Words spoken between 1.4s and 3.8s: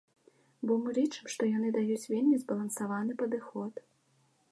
яны даюць вельмі збалансаваны падыход.